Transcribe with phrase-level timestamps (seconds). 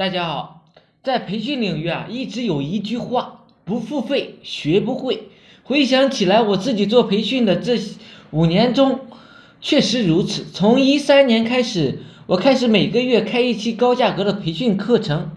[0.00, 0.62] 大家好，
[1.02, 5.28] 在培训领域啊，一直有一句话：不付费学不会。
[5.62, 7.78] 回想起来，我自己做培训的这
[8.30, 9.00] 五年中，
[9.60, 10.46] 确实如此。
[10.54, 15.32] 从一三年开始，我开始每个月开一期高价格的培训课程，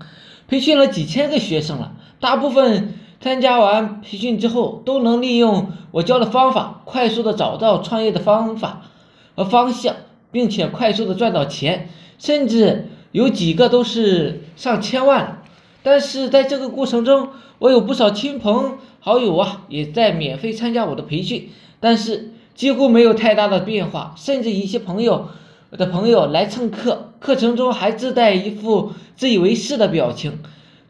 [0.47, 1.97] 培训了几千个学生了。
[2.21, 8.83] 大部分参加完培训之后，都能利用我教的方法，快速的找到创业的方法
[9.35, 9.93] 和方向，
[10.31, 12.87] 并且快速的赚到钱，甚至。
[13.13, 15.43] 有几个都是上千万，
[15.83, 21.49] 但是在这个过程中，我有不少亲朋好友啊，也在免费参加我的培训，
[21.79, 25.29] 但是几乎没有太大的变化，甚至一些朋友
[25.71, 30.39] 的朋友来蹭课，课程中还自带一副自以为是的表情。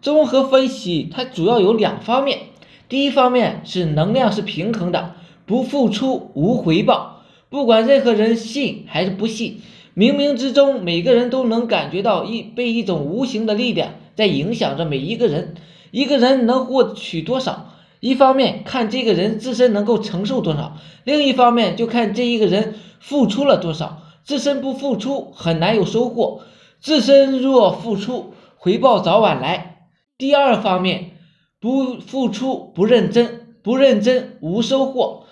[0.01, 2.39] 综合分析，它主要有两方面，
[2.87, 5.15] 第一方面是能量是平衡的，
[5.45, 9.59] 不付出无回报，不管任何人信还是不信。
[9.95, 15.53] 冥冥之中，每个人都能感觉到一被一种无形的力量在影响着每一个人。
[15.91, 23.99] 一个人能获取多少，一方面看这个人自身能够承受多少，另一方面就看这一个人付出了多少。
[24.23, 26.41] 自身不付出，很难有收获；
[26.79, 29.89] 自身若付出，回报早晚来。
[30.17, 31.11] 第二方面，
[31.59, 35.22] 不付出不认真，不认真无收获。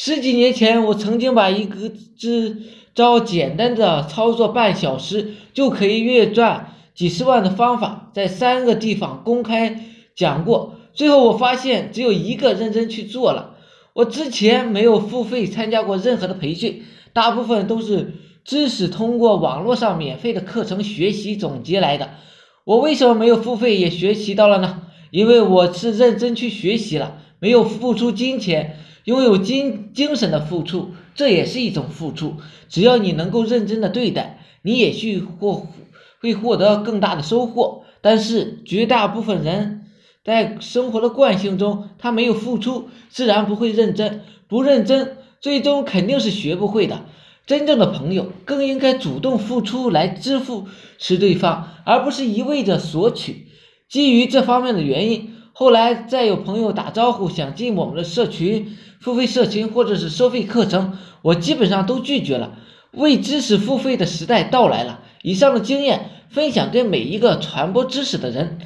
[0.00, 2.56] 十几年前，我曾经把一个只。
[2.94, 9.84] 招简单的操作，半小时就可以月赚几十万的方法，在三个地方公开
[10.16, 10.74] 讲过。
[10.94, 13.56] 最后我发现只有一个认真去做了。
[13.92, 16.82] 我之前没有付费参加过任何的培训，
[17.12, 22.10] 大部分都是知识通过网络上免费的课程学习总结来的。
[22.64, 24.82] 我为什么没有付费也学习到了呢？
[25.12, 28.76] 因为我是认真去学习了，没有付出金钱。
[29.04, 32.36] 拥有精精神的付出，这也是一种付出。
[32.68, 35.66] 只要你能够认真的对待，你也去获
[36.20, 37.84] 会获得更大的收获。
[38.02, 39.86] 但是绝大部分人
[40.22, 44.20] 在生活的惯性中，他没有付出，自然不会认真。
[44.46, 47.06] 不认真，最终肯定是学不会的。
[47.46, 53.46] 真正的朋友更应该主动付出来支付是对方，而不是一味的索取。
[53.88, 55.37] 基于这方面的原因。
[55.58, 62.52] 后来再有朋友打招呼想进我们的社群、付费社群或者是收费课程，我基本上都拒绝了。
[62.92, 65.00] 为知识付费的时代到来了。
[65.20, 68.60] 以上的经验分享给每一个传播知识的人，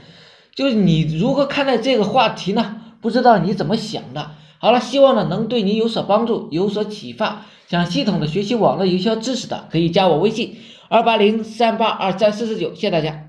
[0.54, 2.76] 就是你如何看待这个话题呢？
[3.00, 4.32] 不知道你怎么想的？
[4.58, 7.46] 好了，希望呢能对你有所帮助、有所启发。
[7.68, 10.58] 想系统的学习网络营销知识的，可以加我微信：
[10.90, 12.74] 二八零三八二三四四九。
[12.74, 13.21] 谢谢大家。